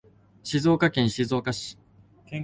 [0.41, 1.77] 静岡県静岡市